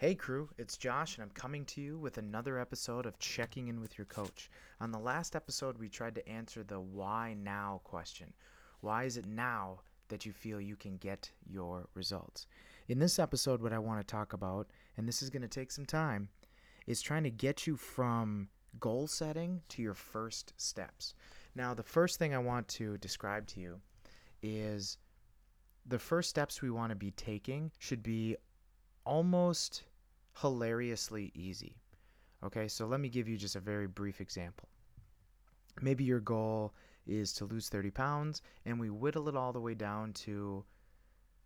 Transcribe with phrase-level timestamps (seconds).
[0.00, 3.82] Hey, crew, it's Josh, and I'm coming to you with another episode of Checking In
[3.82, 4.50] with Your Coach.
[4.80, 8.32] On the last episode, we tried to answer the why now question.
[8.80, 12.46] Why is it now that you feel you can get your results?
[12.88, 15.70] In this episode, what I want to talk about, and this is going to take
[15.70, 16.30] some time,
[16.86, 18.48] is trying to get you from
[18.78, 21.14] goal setting to your first steps.
[21.54, 23.82] Now, the first thing I want to describe to you
[24.42, 24.96] is
[25.84, 28.38] the first steps we want to be taking should be
[29.04, 29.82] almost
[30.38, 31.76] hilariously easy.
[32.42, 34.68] Okay, so let me give you just a very brief example.
[35.80, 36.74] Maybe your goal
[37.06, 40.64] is to lose 30 pounds, and we whittle it all the way down to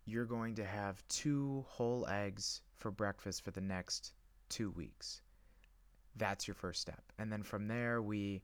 [0.05, 4.13] you're going to have two whole eggs for breakfast for the next
[4.49, 5.21] two weeks.
[6.15, 7.01] That's your first step.
[7.17, 8.41] And then from there, we,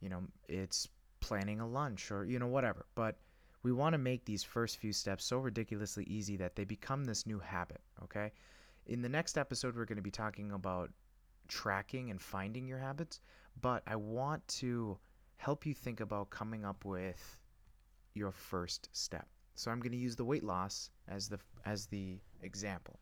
[0.00, 0.88] you know, it's
[1.20, 2.84] planning a lunch or, you know, whatever.
[2.94, 3.16] But
[3.62, 7.26] we want to make these first few steps so ridiculously easy that they become this
[7.26, 8.32] new habit, okay?
[8.86, 10.90] In the next episode, we're going to be talking about
[11.46, 13.20] tracking and finding your habits,
[13.60, 14.98] but I want to
[15.36, 17.38] help you think about coming up with
[18.14, 19.28] your first step.
[19.54, 22.98] So I'm going to use the weight loss as the as the example.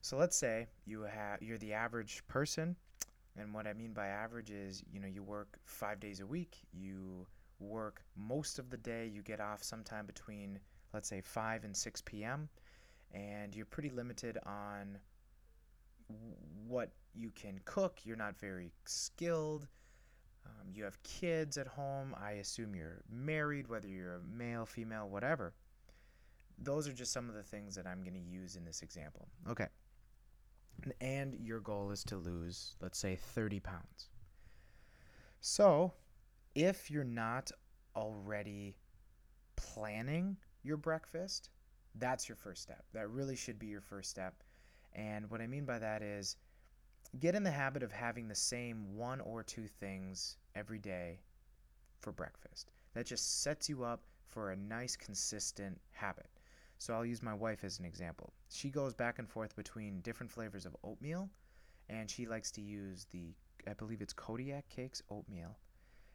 [0.00, 2.74] So let's say you have you're the average person,
[3.36, 6.58] and what I mean by average is, you know, you work 5 days a week,
[6.72, 7.26] you
[7.60, 10.58] work most of the day, you get off sometime between
[10.92, 12.48] let's say 5 and 6 p.m
[13.14, 14.98] and you're pretty limited on
[16.66, 18.00] what you can cook.
[18.04, 19.68] You're not very skilled.
[20.44, 22.14] Um, you have kids at home.
[22.20, 25.54] I assume you're married, whether you're a male, female, whatever.
[26.58, 29.28] Those are just some of the things that I'm going to use in this example.
[29.48, 29.68] Okay.
[31.00, 34.10] And your goal is to lose, let's say, 30 pounds.
[35.40, 35.92] So,
[36.54, 37.50] if you're not
[37.96, 38.76] already
[39.56, 41.50] planning your breakfast,
[41.96, 42.84] that's your first step.
[42.92, 44.42] That really should be your first step.
[44.92, 46.36] And what I mean by that is
[47.20, 51.20] get in the habit of having the same one or two things every day
[52.00, 52.70] for breakfast.
[52.94, 56.28] That just sets you up for a nice, consistent habit.
[56.78, 58.32] So I'll use my wife as an example.
[58.50, 61.30] She goes back and forth between different flavors of oatmeal,
[61.88, 63.32] and she likes to use the,
[63.68, 65.56] I believe it's Kodiak Cakes oatmeal.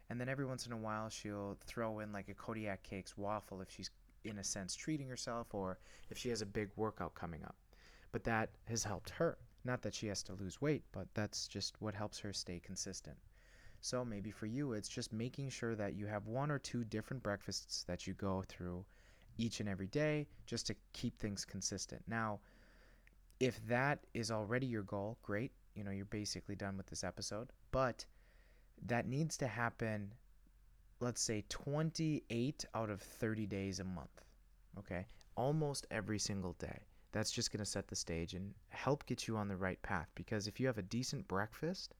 [0.09, 3.61] And then every once in a while, she'll throw in like a Kodiak Cakes waffle
[3.61, 3.91] if she's
[4.23, 7.55] in a sense treating herself or if she has a big workout coming up.
[8.11, 9.37] But that has helped her.
[9.65, 13.17] Not that she has to lose weight, but that's just what helps her stay consistent.
[13.81, 17.23] So maybe for you, it's just making sure that you have one or two different
[17.23, 18.85] breakfasts that you go through
[19.37, 22.01] each and every day just to keep things consistent.
[22.07, 22.39] Now,
[23.39, 25.51] if that is already your goal, great.
[25.75, 27.51] You know, you're basically done with this episode.
[27.71, 28.05] But
[28.85, 30.13] that needs to happen
[30.99, 34.23] let's say 28 out of 30 days a month.
[34.77, 35.05] Okay?
[35.35, 36.79] Almost every single day.
[37.11, 40.09] That's just going to set the stage and help get you on the right path
[40.13, 41.95] because if you have a decent breakfast,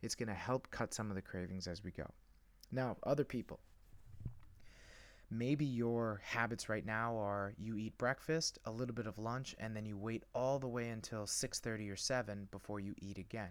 [0.00, 2.06] it's going to help cut some of the cravings as we go.
[2.72, 3.60] Now, other people.
[5.30, 9.74] Maybe your habits right now are you eat breakfast, a little bit of lunch, and
[9.74, 13.50] then you wait all the way until 6:30 or 7 before you eat again.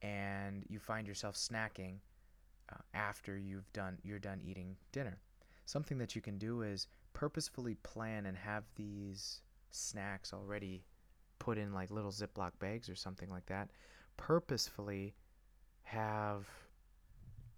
[0.00, 2.00] And you find yourself snacking
[2.72, 5.18] uh, after you've done you're done eating dinner.
[5.66, 9.40] Something that you can do is purposefully plan and have these
[9.70, 10.82] snacks already
[11.38, 13.70] put in like little Ziploc bags or something like that.
[14.16, 15.14] Purposefully
[15.82, 16.46] have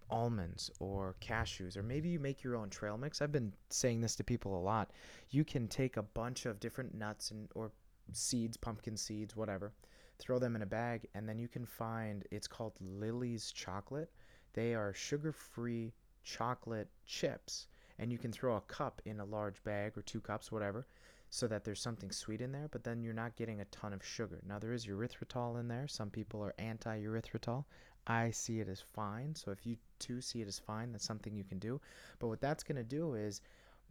[0.09, 3.21] almonds or cashews or maybe you make your own trail mix.
[3.21, 4.91] I've been saying this to people a lot.
[5.29, 7.71] You can take a bunch of different nuts and or
[8.11, 9.73] seeds, pumpkin seeds, whatever,
[10.19, 14.11] throw them in a bag and then you can find it's called Lily's chocolate
[14.55, 15.93] they are sugar free
[16.23, 17.67] chocolate chips,
[17.99, 20.87] and you can throw a cup in a large bag or two cups, whatever,
[21.29, 24.03] so that there's something sweet in there, but then you're not getting a ton of
[24.03, 24.39] sugar.
[24.47, 25.87] Now, there is erythritol in there.
[25.87, 27.65] Some people are anti erythritol.
[28.07, 29.35] I see it as fine.
[29.35, 31.81] So, if you too see it as fine, that's something you can do.
[32.19, 33.41] But what that's going to do is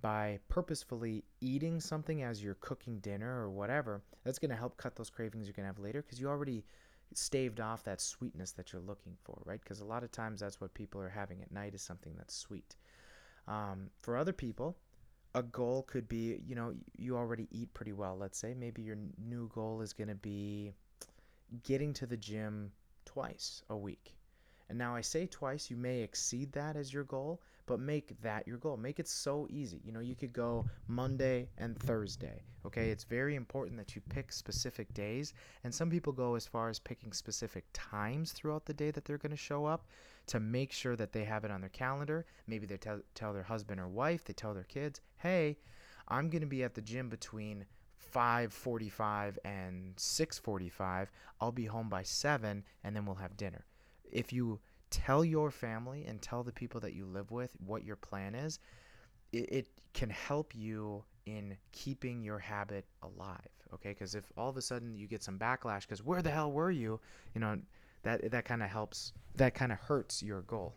[0.01, 4.97] by purposefully eating something as you're cooking dinner or whatever, that's going to help cut
[4.97, 6.65] those cravings you're going to have later because you already
[7.17, 9.61] staved off that sweetness that you're looking for, right?
[9.61, 12.35] Because a lot of times that's what people are having at night is something that's
[12.35, 12.77] sweet.
[13.47, 14.77] Um, for other people,
[15.35, 18.55] a goal could be, you know, you already eat pretty well, let's say.
[18.55, 20.73] Maybe your new goal is going to be
[21.63, 22.73] getting to the gym
[23.05, 24.17] twice a week.
[24.69, 28.47] And now I say twice, you may exceed that as your goal, but make that
[28.47, 28.77] your goal.
[28.77, 29.81] Make it so easy.
[29.85, 32.43] You know, you could go Monday and Thursday.
[32.67, 35.35] Okay, it's very important that you pick specific days.
[35.65, 39.19] And some people go as far as picking specific times throughout the day that they're
[39.19, 39.87] going to show up
[40.27, 42.27] to make sure that they have it on their calendar.
[42.47, 45.59] Maybe they tell, tell their husband or wife, they tell their kids, hey,
[46.09, 47.67] I'm going to be at the gym between
[48.15, 51.09] 5:45 and 6:45.
[51.41, 53.65] I'll be home by 7 and then we'll have dinner.
[54.11, 54.61] If you
[54.95, 58.61] tell your family and tell the people that you live with what your plan is,
[59.33, 63.49] it, it can help you in keeping your habit alive.
[63.73, 66.53] Okay, because if all of a sudden you get some backlash, because where the hell
[66.53, 67.01] were you?
[67.35, 67.59] You know,
[68.05, 69.13] that that kind of helps.
[69.35, 70.75] That kind of hurts your goal.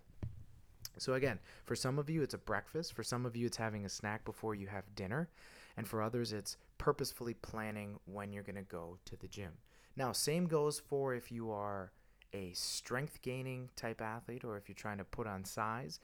[0.97, 3.85] So again, for some of you it's a breakfast, for some of you it's having
[3.85, 5.29] a snack before you have dinner,
[5.77, 9.51] and for others it's purposefully planning when you're going to go to the gym.
[9.95, 11.91] Now, same goes for if you are
[12.33, 16.00] a strength gaining type athlete or if you're trying to put on size.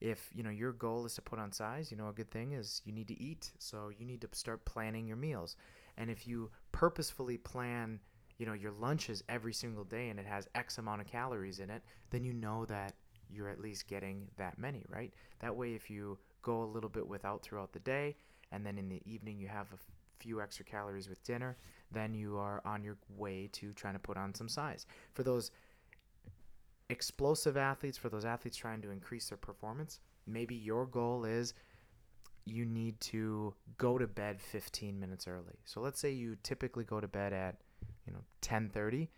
[0.00, 2.52] If, you know, your goal is to put on size, you know, a good thing
[2.52, 3.52] is you need to eat.
[3.58, 5.56] So you need to start planning your meals.
[5.96, 8.00] And if you purposefully plan,
[8.38, 11.70] you know, your lunches every single day and it has X amount of calories in
[11.70, 12.94] it, then you know that
[13.30, 15.12] you're at least getting that many, right?
[15.40, 18.16] That way, if you go a little bit without throughout the day
[18.52, 19.78] and then in the evening you have a
[20.18, 21.56] few extra calories with dinner,
[21.94, 24.86] then you are on your way to trying to put on some size.
[25.12, 25.50] For those
[26.90, 31.54] explosive athletes, for those athletes trying to increase their performance, maybe your goal is
[32.44, 35.58] you need to go to bed 15 minutes early.
[35.64, 37.56] So let's say you typically go to bed at,
[38.06, 39.08] you know, 10:30,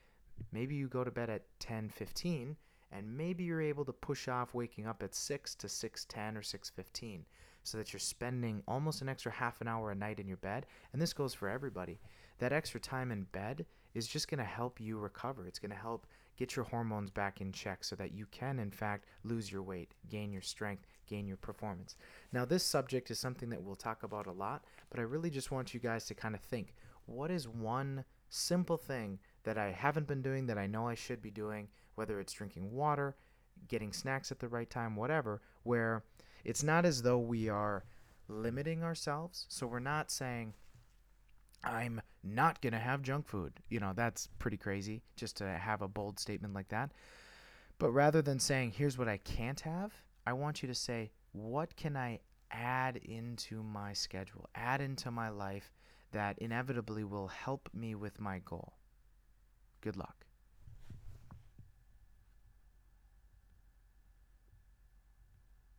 [0.52, 2.56] maybe you go to bed at 10:15
[2.92, 7.26] and maybe you're able to push off waking up at 6 to 6:10 or 6:15
[7.66, 10.66] so that you're spending almost an extra half an hour a night in your bed
[10.92, 11.98] and this goes for everybody.
[12.38, 15.46] That extra time in bed is just going to help you recover.
[15.46, 18.70] It's going to help get your hormones back in check so that you can in
[18.70, 21.96] fact lose your weight, gain your strength, gain your performance.
[22.32, 25.50] Now this subject is something that we'll talk about a lot, but I really just
[25.50, 26.74] want you guys to kind of think,
[27.06, 31.22] what is one simple thing that I haven't been doing that I know I should
[31.22, 33.16] be doing, whether it's drinking water,
[33.68, 36.04] getting snacks at the right time, whatever, where
[36.46, 37.84] it's not as though we are
[38.28, 39.46] limiting ourselves.
[39.48, 40.54] So we're not saying,
[41.64, 43.54] I'm not going to have junk food.
[43.68, 46.92] You know, that's pretty crazy just to have a bold statement like that.
[47.78, 49.92] But rather than saying, here's what I can't have,
[50.24, 52.20] I want you to say, what can I
[52.52, 55.72] add into my schedule, add into my life
[56.12, 58.74] that inevitably will help me with my goal?
[59.80, 60.25] Good luck.